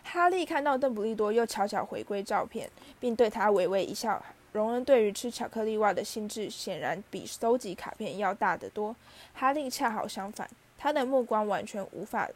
[0.03, 4.21] 哈利看到邓布利多又悄悄回归照片，并对他微微一笑。
[4.51, 8.93] 荣恩对于吃巧克力蛙的兴致显然比搜集卡片要大得多。
[9.33, 10.49] 哈利恰好相反，
[10.79, 12.27] 他的目光完全无法。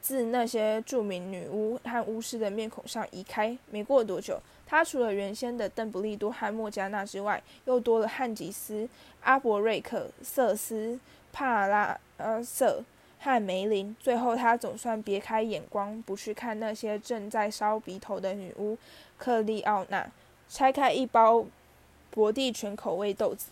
[0.00, 3.56] 自那些著名女巫和巫师的面孔上移开。
[3.70, 8.88] 没过多久，他除了原先的邓布利多和莫加纳之外，又多了汉吉斯、
[9.20, 10.98] 阿伯瑞克、瑟斯、
[11.32, 12.82] 帕拉呃瑟
[13.20, 13.94] 和梅林。
[14.00, 18.76] 最后，他总算别开眼光，不去看那些正在烧鼻头的女巫
[19.16, 20.10] 克利奥娜，
[20.48, 21.46] 拆开一包
[22.10, 23.46] 博地全口味豆子。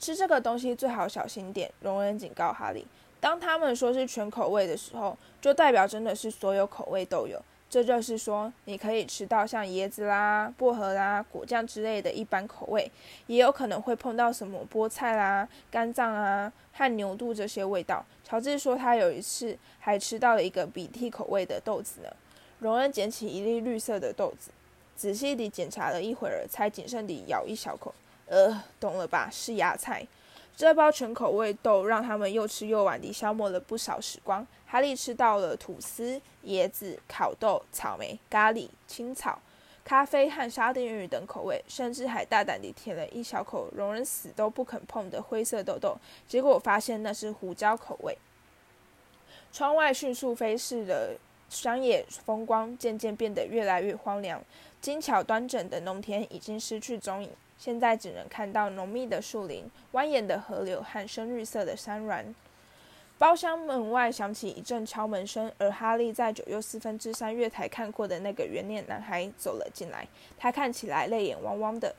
[0.00, 2.86] 吃这个东西最好小心点，荣恩警告哈利。
[3.20, 7.38] 当他们说是全口味的时候，就代表真的是所有口味都有。
[7.68, 12.90] 这就是说，你可以吃到像椰子啦、薄荷啦、果酱之类的一般口味，
[13.26, 18.02] 也有可能会碰到什么菠菜啦、肝脏啊和牛肚这些味道。
[18.24, 22.08] 乔治说他有一次还吃到了一个鼻涕口味的豆子呢。
[22.58, 24.50] 荣恩捡起一粒绿色的豆子，
[24.96, 27.94] 仔细地检查了一会儿，才谨慎地咬一小口。
[28.30, 29.28] 呃，懂了吧？
[29.28, 30.06] 是芽菜。
[30.56, 34.46] 这包全口味豆让他们又吃又玩地消磨了不少时光。
[34.66, 39.40] 哈利吃到了吐司、椰子、烤豆、草莓、咖喱、青草、
[39.84, 45.96] 咖啡和沙丁鱼等口味，甚至还大胆地舔了一小口容人死都不肯碰的灰色豆豆。
[46.28, 48.16] 结果发现那是胡椒口味。
[49.52, 51.16] 窗外迅速飞逝的
[51.48, 54.40] 商业风光渐渐变得越来越荒凉，
[54.80, 57.30] 精巧端正的农田已经失去踪影。
[57.60, 62.34] 现在只能看到浓密的树林、蜿蜒的河流和深绿色的山峦。
[63.18, 70.08] 包厢门外响起一阵敲门声，而哈利在九又四分之三月台看过的那个圆脸男孩走了进来。
[70.38, 71.94] 他看起来泪眼汪汪的。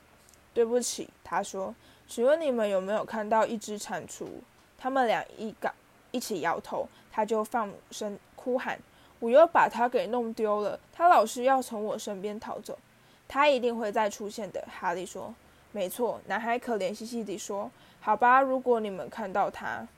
[0.52, 1.72] 对不起，他说
[2.08, 4.26] ：“请问你们有没有看到一只蟾蜍？”
[4.76, 5.70] 他们俩一搞
[6.10, 8.76] 一起摇头，他就放声哭喊
[9.20, 10.78] ：“我又把它给弄丢了！
[10.92, 12.76] 他老是要从我身边逃走。
[13.28, 15.32] 他一定会再出现的。”哈利说。
[15.72, 19.88] 没错，男孩可怜兮兮地说：“好吧，如果你们看到他，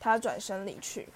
[0.00, 1.06] 他转身离去。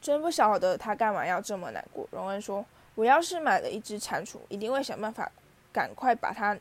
[0.00, 2.64] 真不晓得他干嘛要这么难过。”荣恩说
[2.94, 5.28] ：“我要是买了一只蟾蜍，一定会想办法
[5.72, 6.56] 赶快把它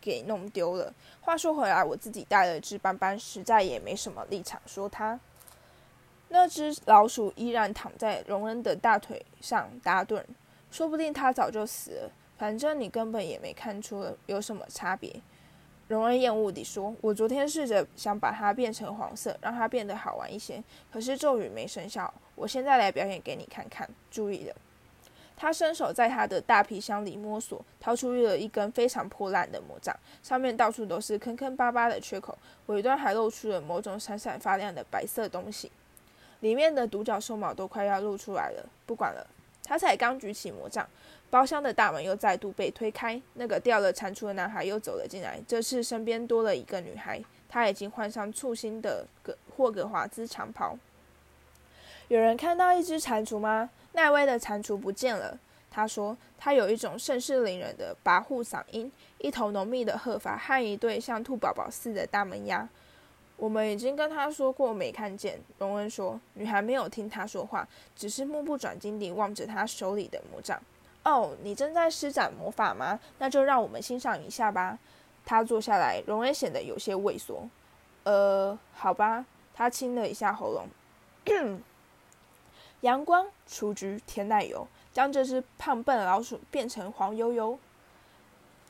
[0.00, 0.90] 给弄丢了。
[1.20, 5.20] 话说回来，我自己带了只斑斑，实在也没什么立场说他。
[6.28, 10.24] 那只老鼠依然躺在荣恩的大腿上打盹，
[10.70, 15.20] 说不定他早就死了。”反正你根本也没看出有什么差别，
[15.88, 22.12] 荣恩厌恶地说：“我昨天试着想把它变成黄色，让它变得好玩一些，可是咒语没生效。
[22.34, 23.88] 我现在来表演给你看看。
[24.10, 24.54] 注意了。”
[25.38, 35.70] 他伸手在他的大皮箱里摸索，掏出了一根非常破烂的魔杖，上面到处都是坑坑巴巴的缺口，尾端还露出了某种闪闪发亮的白色东西，
[36.40, 38.66] 里面的独角兽毛都快要露出来了。
[38.86, 39.26] 不管了，
[39.62, 40.88] 他才刚举起魔杖。
[41.28, 45.40] 包厢的大门又再度被推开，那个掉了蟾蜍的男孩又走了进来。
[45.46, 50.78] 这次身边多了一个女孩，她已经换上簇新的格霍格华兹长袍。
[52.08, 53.68] 有人看到一只蟾蜍吗？
[53.92, 55.38] 奈威的蟾蜍不见了。
[55.68, 62.66] 他说，他有一种盛世凌人的跋扈嗓音，一头浓密的鹤发和一对像兔宝宝似的大门牙。
[63.36, 65.38] 我们已经跟他说过没看见。
[65.58, 70.58] 荣恩说，女孩没有听他说话，只是目不转睛地望着他手里的魔杖。
[71.06, 72.98] 哦，你正在施展魔法吗？
[73.20, 74.76] 那就让我们欣赏一下吧。
[75.24, 77.48] 他坐下来，容恩显得有些畏缩。
[78.02, 79.24] 呃，好吧。
[79.54, 80.66] 他清了一下喉咙。
[82.80, 87.56] 阳光、雏菊、甜奶油，将这只胖笨老鼠变成黄油油。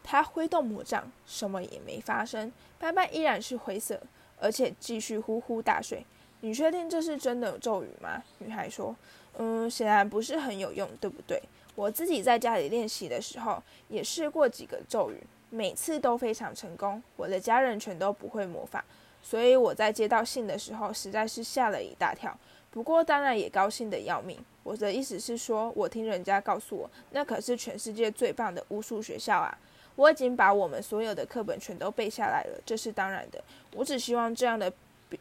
[0.05, 2.53] 他挥动魔杖，什么也没发生。
[2.79, 3.99] 斑斑依然是灰色，
[4.39, 6.05] 而且继续呼呼大睡。
[6.41, 8.23] 你确定这是真的咒语吗？
[8.39, 8.95] 女孩说
[9.39, 11.43] ：“嗯，显然不是很有用，对不对？”
[11.77, 17.01] 我自己在家里练习的时候，也试过几个咒语，每次都非常成功。
[17.17, 18.85] 我的家人全都不会魔法，
[19.23, 22.37] 所以我在接到信的时候，实在是吓了一大跳。
[22.71, 24.37] 不过当然也高兴的要命。
[24.63, 29.57] 我的意思是说，我听人家告诉我，那可是全世界最棒的巫术学校啊！
[29.95, 33.43] 我已经把我们所有的课本全都背下来了，这是当然的。
[33.75, 34.73] 我只希望这样的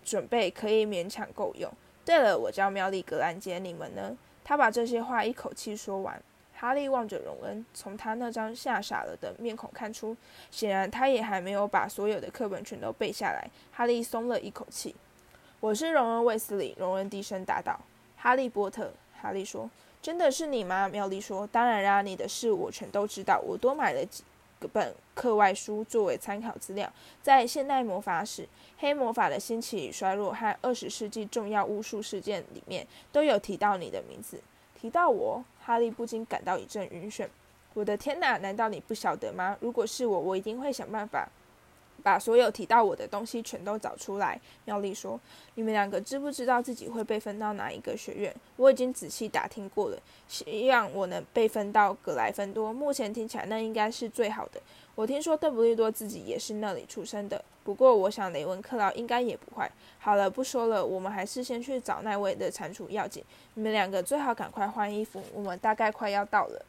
[0.03, 1.71] 准备可以勉强够用。
[2.03, 4.17] 对了，我叫妙丽·格兰杰，你们呢？
[4.43, 6.21] 他把这些话一口气说完。
[6.57, 10.15] 哈利望着荣恩，从他那张吓傻了的面孔看出，
[10.49, 13.47] 显然他也还没有把所有的课本全都背下来。
[13.71, 14.95] 哈利松了一口气。
[15.59, 16.75] 我是荣恩·卫斯理。
[16.79, 17.79] 荣恩低声答道
[18.17, 18.91] ：“哈利波特。”
[19.21, 19.69] 哈利说
[20.01, 23.39] ：“真的是你吗？”妙丽说：“当然啦，你的事我全都知道。
[23.39, 24.23] 我多买了几
[24.71, 26.91] 本课外书作为参考资料，
[27.21, 34.39] 在现代魔法史、黑魔法的兴起与衰落和二十世纪重要巫术事件里面都有提到你的名字。
[34.79, 37.27] 提到我。”哈利不禁感到一阵晕眩。
[37.73, 38.38] 我的天哪！
[38.38, 39.57] 难道你不晓得吗？
[39.59, 41.27] 如果是我，我一定会想办法
[42.03, 44.39] 把所有提到我的东西全都找出来。
[44.63, 45.19] 妙丽说
[45.55, 48.33] ：“你们两个知不知道自己会被分到哪一个学院？
[48.57, 52.71] 我已经仔细打听过了，希望我能被分到格莱芬多。
[52.71, 54.61] 目前听起来那应该是最好的。
[54.95, 57.43] 我听说邓布利多自己也是那里出生的。
[57.63, 59.69] 不过我想雷文克劳应该也不坏。
[59.99, 63.23] 好了，不说了，我们还是先去找那位的蟾蜍要紧。
[63.55, 66.65] 你们两个最好赶快换衣服，我们大概快要到了。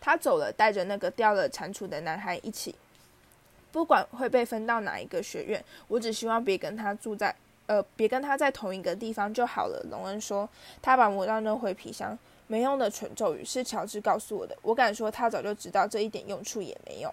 [0.00, 2.74] 他走了，带着那个掉了蟾蜍的男孩一起。
[3.72, 7.34] 不管会被分到哪一个学院，我只希望别跟他住在，
[7.66, 9.82] 呃，别跟他在同一个地方就好了。
[9.90, 10.48] 隆恩说，
[10.82, 12.18] 他把魔杖扔回皮箱。
[12.48, 17.12] 没用的蠢咒语是乔治告诉我的，我敢说他早就知道这一点用处也没有。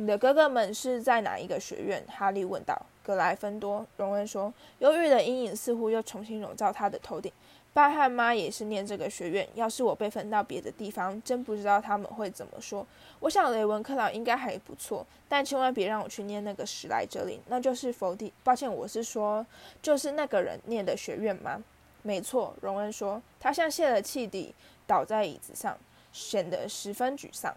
[0.00, 2.02] 你的哥哥们是在哪一个学院？
[2.08, 2.74] 哈利问道。
[3.02, 3.86] 格莱芬多。
[3.98, 4.50] 荣恩说。
[4.78, 7.30] 忧郁的阴影似乎又重新笼罩他的头顶。
[7.74, 9.46] 爸和妈也是念这个学院。
[9.54, 12.86] 要是我被分到别的地方，真不知道他们会怎么说。
[13.18, 18.32] 我想雷文克劳应该还不错，但千万别让我去念那个史莱哲林，那就是否定。
[18.42, 19.44] 抱歉，我是说，
[19.82, 21.62] 就是那个人念的学院吗？
[22.00, 23.20] 没错，荣恩说。
[23.38, 24.54] 他像泄了气地
[24.86, 25.76] 倒在椅子上，
[26.10, 27.54] 显得十分沮丧。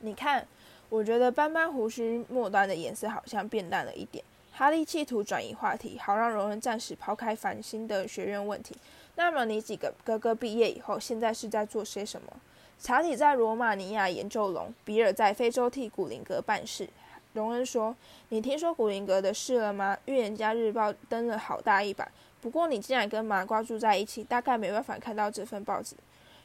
[0.00, 0.46] 你看。
[0.92, 4.22] 我觉得斑斑胡须末端的颜色好像变淡了一点。
[4.52, 8.76] 哈利企图转移话题，好让荣恩暂时抛开烦心的学院问题。
[9.14, 12.30] 那么你几个哥哥毕业以后，现在是在做些什么？
[12.78, 16.86] 查理在罗马尼亚研究龙，比尔在非洲替古灵阁办事。
[17.32, 17.96] 荣恩说
[18.28, 19.96] ：“你听说古灵阁的事了吗？
[20.04, 22.06] 预言家日报登了好大一版。
[22.42, 25.96] 不过你竟然跟麻瓜住在一起，大概没办法看到这份报纸。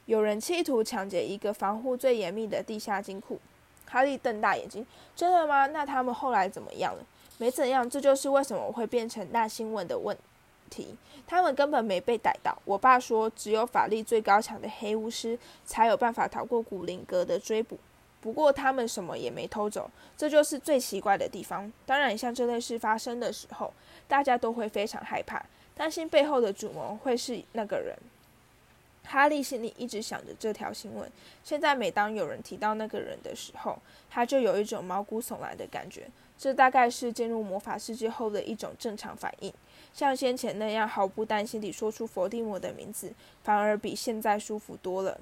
[0.06, 3.38] 有人企图抢劫一个防护最严密的地下金库。”
[3.90, 5.68] 哈利瞪大眼睛：“真的吗？
[5.68, 7.04] 那他们后来怎么样了？
[7.38, 7.90] 没怎样。
[7.90, 10.16] 这就是为什么会变成大新闻的问
[10.70, 10.96] 题。
[11.26, 12.58] 他们根本没被逮到。
[12.66, 17.78] 我爸说，只有法力最高强的黑巫师才有办法逃过古灵阁的追捕。
[18.20, 21.72] 不过他们什么也没偷走，这就是最奇怪的地方。
[21.86, 23.72] 当然，像这类事发生的时候，
[24.08, 25.46] 大家都会非常害怕，
[25.76, 27.96] 担心背后的主谋会是那个人。”
[29.08, 31.10] 哈利心里一直想着这条新闻。
[31.44, 36.08] 现在每当有人提到那个人的时候，他就有一种毛骨悚然的感觉。
[36.38, 39.52] 这大概是进入魔法世界后的一种正常反应。
[39.94, 43.12] 像先前那样毫不担心地说出伏地魔的名字，
[43.44, 45.20] 反而比现在舒服多了。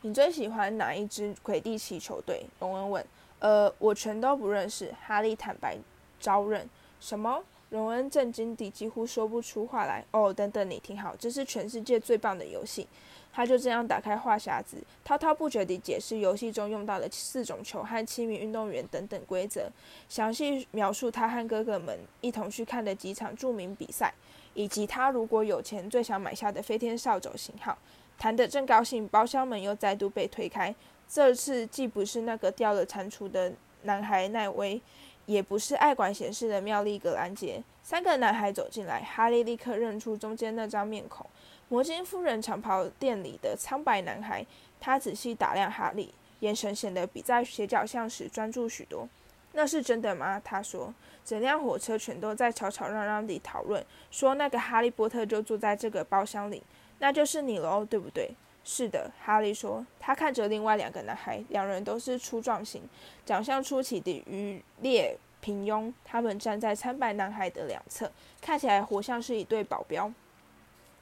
[0.00, 2.46] 你最喜欢哪一支魁地奇球队？
[2.58, 3.06] 荣恩问。
[3.38, 4.92] 呃，我全都不认识。
[5.06, 5.76] 哈利坦白
[6.18, 6.68] 招认。
[7.00, 7.44] 什么？
[7.70, 10.04] 荣恩震惊地几乎说不出话来。
[10.10, 12.86] 哦，等等，你听好，这是全世界最棒的游戏。
[13.32, 19.68] 他就这样打开话匣子，滔滔不绝地解释游戏中用到的四种球和七名运动员等等规则，
[20.08, 24.14] 详细描述他和哥哥们一同去看的几场著名比赛，
[24.54, 27.76] 以及他如果有钱最想买下的飞天扫帚型号。
[28.16, 30.72] 谈得正高兴，包厢门又再度被推开。
[31.08, 33.52] 这次既不是那个掉了蟾蜍的
[33.84, 34.82] 男孩奈威。
[35.26, 37.62] 也不是爱管闲事的妙丽·格兰杰。
[37.82, 41.24] 三个男孩走进来，哈利立刻认出中间那张面孔——
[41.70, 44.44] 摩金夫人长袍店里的苍白男孩。
[44.78, 49.08] 他仔细打量哈利，眼神显得比在斜角巷时专注许多。
[49.52, 50.38] 那是真的吗？
[50.44, 50.92] 他说。
[51.24, 56.62] 整辆火车全都在吵吵嚷嚷地讨论，说那个哈利波特就住在这个包厢里。
[56.98, 58.30] 那就是你喽，对不对？
[58.64, 59.84] 是的，哈利说。
[60.00, 62.82] 他看着另外两个男孩，两人都是粗壮型，
[63.26, 65.92] 长相出奇的渔猎平庸。
[66.04, 68.10] 他们站在苍白男孩的两侧，
[68.40, 70.10] 看起来活像是一对保镖。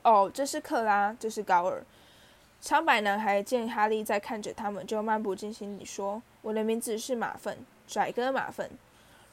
[0.02, 1.84] 哦，这是克拉，这是高尔。
[2.60, 8.68] 苍白男孩见哈利在看着他们，就漫不经心地说：“我的名字是马粪，拽哥马粪。”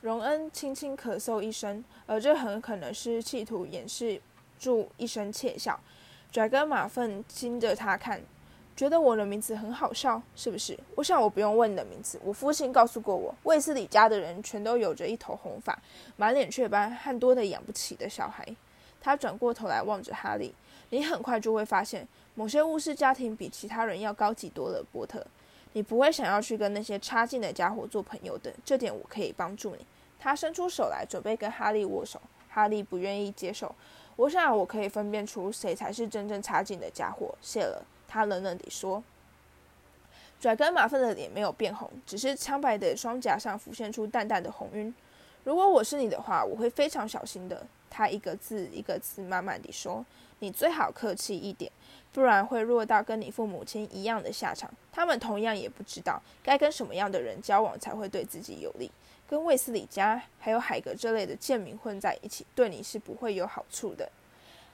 [0.02, 4.22] 荣恩轻轻咳嗽一声，而这很可能是企图掩饰
[4.58, 5.80] 住一声窃笑。
[6.32, 8.22] 拽哥马粪盯着他看，
[8.76, 10.78] 觉得我的名字很好笑，是不是？
[10.96, 12.20] 我想我不用问你的名字。
[12.24, 15.78] 我父亲告诉过我，卫斯理家的人全都有着一头红发，
[16.18, 18.46] 满脸雀斑，和多的养不起的小孩。
[19.02, 20.54] 他转过头来望着哈利
[20.92, 25.26] ：“你很快就会发现。”某些巫师家庭比其他人要高级多了，波特。
[25.74, 29.86] 你不会想要去跟那些差劲的家伙做朋友的，这点我可以帮助你。
[30.20, 32.22] 他伸出手来，准备跟哈利握手。
[32.50, 33.74] 哈利不愿意接受。
[34.20, 37.34] 我想我可以分辨出谁才是真正差劲的家伙。
[37.42, 39.02] 谢了，他冷冷地说。
[40.42, 44.94] 拽根马粪的脸没有变红，只是苍白的双颊上浮现出淡淡的红晕。
[45.46, 47.66] 如果我是你的话，我会非常小心的。
[47.90, 50.06] 他一个字一个字慢慢地说
[50.40, 51.72] ：“你最好客气一点。”
[52.12, 54.70] 不然会落到跟你父母亲一样的下场。
[54.92, 58.92] 他们同样也不知道该跟什么样的人交往才会对自己有利。
[59.30, 64.10] 跟卫斯理家还有海格这类的贱民混在一起，对你是不会有好处的。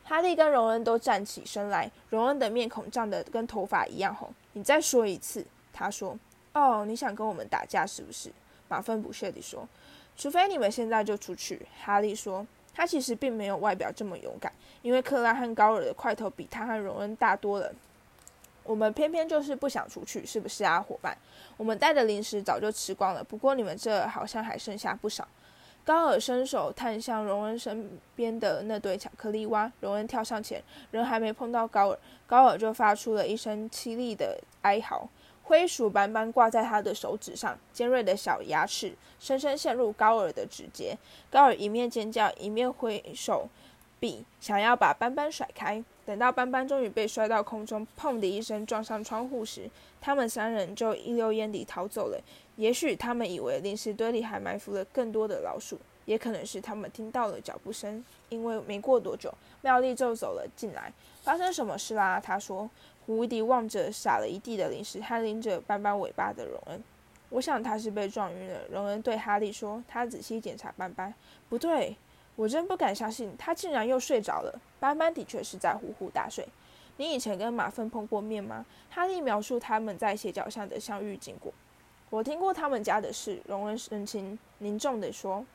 [0.06, 4.34] 哈利跟荣恩都站起身来，荣恩的面孔涨得跟头发一样红。
[4.54, 6.18] 你再说一次，他说
[6.54, 8.32] ：“哦，你想跟我们打架是不是？”
[8.70, 9.68] 马粪不屑地说
[10.16, 12.46] ：“除非你们现在就出去。”哈利说。
[12.78, 14.52] 他其实并没有外表这么勇敢，
[14.82, 17.74] 因为克拉和高尔的块头比他和荣恩大多了。
[18.66, 21.18] 我们偏偏就是不想出去，是不是啊，伙伴？
[21.56, 25.28] 我们带的零食早就吃光了，不过你们这好像还剩下不少。
[25.86, 35.08] 高尔伸手探向荣恩身边的那堆巧克力蛙，荣恩跳上前，人还没碰到高尔，高尔就发出了一声凄厉的哀嚎。
[35.44, 40.98] 灰鼠斑斑挂在他的手指上，尖锐的小牙齿深深陷入高尔的指节。
[41.30, 43.48] 高尔一面尖叫，一面挥手
[44.40, 45.84] 想要把斑斑甩开。
[46.06, 49.70] 等到斑斑终于被摔到空中，砰的一声撞上窗户时，
[50.02, 52.20] 他们三人就一溜烟地逃走了。
[52.56, 58.04] 也许他们以为零食堆里还埋伏了更多的老鼠，也可能是他们听到了脚步声。
[58.30, 60.92] 因为没过多久，妙丽就走了进来。
[61.24, 62.20] 发生什么事啦？
[62.20, 62.70] 他说。
[63.08, 66.84] 胡迪望着撒了一地的零食，还拎着斑斑尾巴的荣恩，
[67.30, 68.62] 我想他是被撞晕了。
[68.72, 71.14] 荣恩对哈利说：“他仔细检查斑斑，
[71.48, 71.96] 不对，
[72.36, 74.60] 我真不敢相信，他竟然又睡着了。
[74.80, 76.48] 斑斑的确是在呼呼大睡。
[76.98, 81.54] 你以前跟马粪碰过面吗？”哈利描述他们在斜角巷的相遇经过。
[82.10, 83.42] 我听过他们家的事。
[83.48, 85.46] 荣恩神情凝重地说：“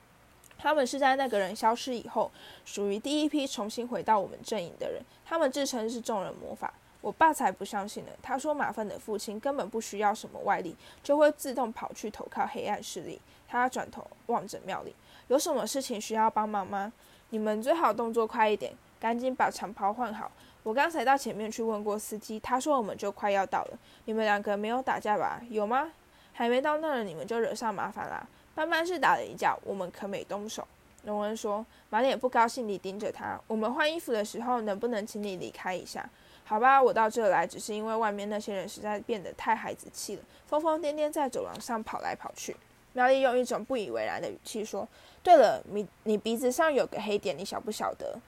[0.58, 2.30] 他们是在那个人消失以后，
[2.64, 5.02] 属于第一批重新回到我们阵营的人。
[5.24, 6.72] 他们自称是众人魔法。”
[7.02, 8.10] 我爸才不相信呢。
[8.20, 13.18] 他说马粪的父亲根本不需要什么外力，就会自动跑去投靠黑暗势力。
[13.48, 14.94] 他转头望着庙里，
[15.30, 16.92] 有什么事情需要帮忙吗？
[17.28, 20.28] 你们最好动作快一点，赶紧把长袍换好。
[20.64, 23.78] 我刚才到前面去问过司机，他说我们就快要到了。
[24.06, 25.40] 你们两个没有打架吧？
[25.48, 25.92] 有吗？
[26.32, 28.26] 还没到那儿，你们就惹上麻烦啦。
[28.56, 30.66] 斑斑是打了一架，我们可没动手。
[31.04, 33.40] 荣恩说，满脸不高兴地盯着他。
[33.46, 36.10] 我们换衣服的时候，能不能请你离开一下？
[36.42, 42.56] 好吧，我到这来只是因为外面那些人实在变得太孩子气了，疯疯癫癫在走廊上跑来跑去。
[42.92, 44.86] 苗丽用一种不以为然的语气说
[45.22, 48.18] ：“对了，你你鼻子上有个黑点，你晓不晓得？”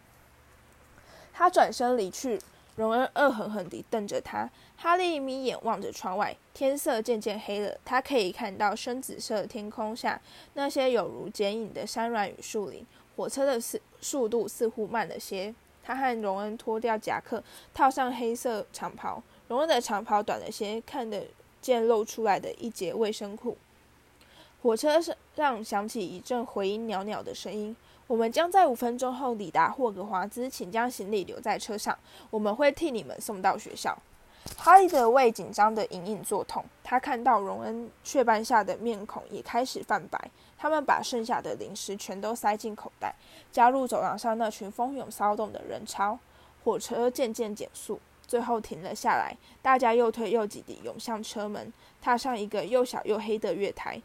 [1.32, 2.38] 他转身离去，
[2.76, 4.48] 荣恩恶狠狠地瞪着他。
[4.76, 10.20] 哈利眯眼望着窗外，天色渐渐黑了，他可以看到深紫色天空下
[10.54, 12.84] 那些有如剪影的山峦与树林。
[13.16, 15.54] 火车的速速度似乎慢了些。
[15.84, 17.42] 他和荣恩脱掉夹克，
[17.74, 19.22] 套上黑色长袍。
[19.48, 21.26] 荣恩的长袍短了些，看得
[21.60, 23.56] 见露出来的一截卫生裤。
[24.62, 25.00] 火车
[25.34, 27.74] 上响起一阵回音袅袅的声音。
[28.06, 31.98] 我们将在五分钟后抵达霍格华兹，请将行李留在车上，
[32.30, 33.98] 我们会替你们送到学校。
[34.56, 40.30] 哈利的胃紧张的隐隐作痛，他看到荣恩雀斑下的面孔也开始泛白。
[40.56, 43.12] 他们把剩下的零食全都塞进口袋，
[43.50, 46.16] 加入走廊上那群蜂拥骚动的人潮。
[46.62, 47.98] 火车渐渐减速，
[48.28, 49.36] 最后停了下来。
[49.60, 54.00] 大家又推又挤地涌向车门，踏上一个又小又黑的月台。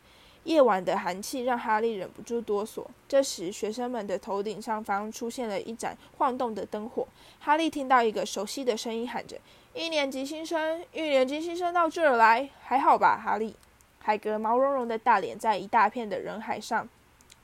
[0.48, 2.82] 夜晚的寒气让哈利忍不住哆嗦。
[3.06, 7.06] 这时，学生们的头顶上方出现了一盏晃动的灯火。
[7.38, 9.38] 哈利听到一个熟悉的声音喊着
[9.76, 13.54] ：“一年级新生，一年级新生到这儿来，还好吧？”哈利，
[14.00, 16.88] 海格毛茸茸的大脸在一大片的人海上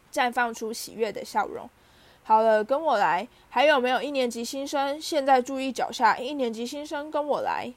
[0.10, 1.70] 绽放出喜悦的笑容。
[2.24, 3.28] 好了，跟我来。
[3.50, 5.00] 还有没有一年级新生？
[5.02, 7.74] 现在注意脚下，一年级新生跟我来。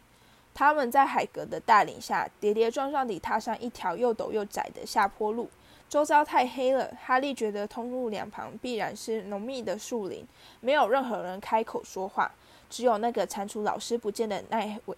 [0.56, 5.50] 他们在海格的带领下，跌跌撞撞地踏上一条又陡又窄的下坡路。
[5.86, 10.26] 周遭太黑了，哈利觉得通路两旁必然是浓密的树林，
[10.60, 12.32] 没有任何人开口说话，
[12.70, 14.96] 只有那个蟾蜍老师不见的那位。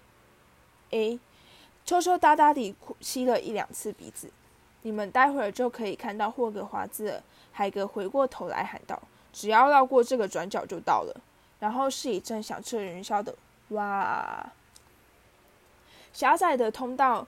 [0.91, 1.19] A，
[1.85, 4.31] 抽抽搭搭地吸了一两次鼻子。
[4.83, 7.23] 你们待会儿就可以看到霍格华兹了。
[7.51, 9.03] 海格回过头来喊道
[9.35, 11.21] ：“只要绕过这个转角就到了。”
[11.59, 13.35] 然后是一阵响彻云霄的
[13.71, 14.53] “哇”。
[16.13, 17.27] 狭窄的通道，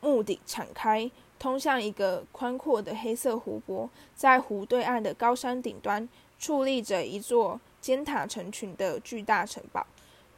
[0.00, 3.88] 目的敞开，通向一个宽阔的黑色湖泊。
[4.14, 6.08] 在湖对岸的高山顶端，
[6.40, 9.86] 矗立着一座尖塔成群的巨大城堡，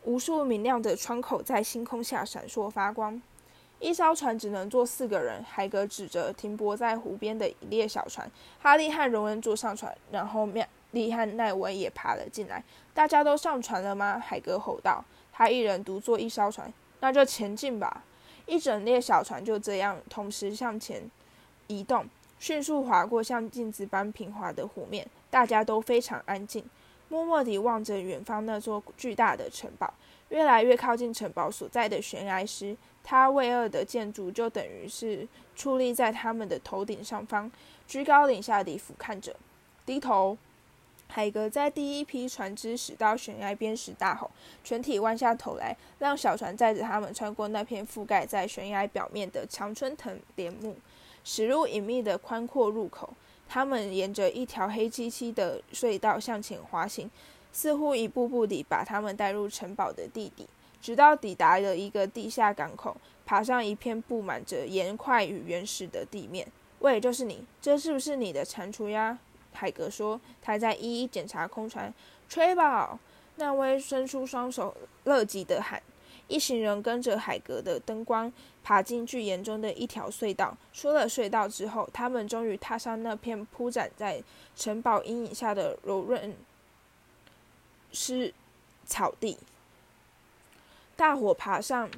[0.04, 3.20] 无数明亮的窗口在星空下闪烁发光。
[3.80, 5.42] 一艘船只能坐四个人。
[5.42, 12.62] 海格指着停泊在湖边的一列小船，哈利和荣恩坐上船，然后妙丽和奈维也爬了进来。
[12.92, 14.18] 大家都上船了吗？
[14.18, 15.02] 海格吼道。
[15.32, 16.70] 他一人独坐一艘船。
[17.00, 18.04] 那就前进吧！
[18.46, 21.02] 一整列小船就这样同时向前
[21.66, 22.06] 移动，
[22.38, 25.06] 迅速划过像镜子般平滑的湖面。
[25.30, 26.64] 大家都非常安静，
[27.08, 29.94] 默默地望着远方那座巨大的城堡。
[30.28, 35.26] 越来越靠近城堡所在的悬崖时，它巍峨的建筑就等于是
[35.56, 37.50] 矗立在他们的头顶上方，
[37.86, 39.34] 居高临下地俯瞰着。
[39.86, 40.36] 低头。
[41.12, 44.30] 海格在第一批船只驶到悬崖边时大吼，
[44.62, 50.76] 全体弯下头来，让小船载着他们穿过那片覆盖在悬崖表面的常春藤帘幕，
[51.24, 53.12] 驶入隐秘的宽阔入口。
[53.48, 57.10] 他们沿着一条黑漆漆的隧道向前滑行，
[57.52, 60.46] 似乎一步步地把他们带入城堡的地底，
[60.80, 62.96] 直到抵达了一个地下港口，
[63.26, 66.46] 爬上一片布满着岩块与原石的地面。
[66.78, 69.18] 喂，就是你，这是不是你的蟾蜍呀？
[69.52, 71.92] 海格说：“他在一一检查空船。”
[72.28, 72.98] 吹吧！
[73.36, 75.82] 那威伸出双手，乐极的喊。
[76.28, 78.32] 一行人跟着海格的灯光
[78.62, 80.56] 爬进巨岩中的一条隧道。
[80.72, 84.22] 出了隧道之后，他们终于踏上那片铺展在
[84.54, 86.36] 城堡阴影下的柔润
[87.90, 88.32] 湿
[88.86, 89.36] 草地。
[90.94, 91.90] 大伙爬上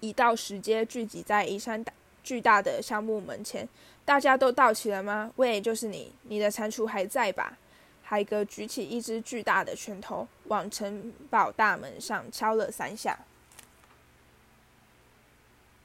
[0.00, 1.92] 一道石阶，聚集在一扇大
[2.22, 3.68] 巨大的橡木门前。
[4.06, 5.30] 大家都到齐了吗？
[5.36, 7.58] 喂，就是你，你的蟾蜍还在吧？
[8.02, 13.18] 海格举起一只巨大的拳头，往城堡大门上敲了三下。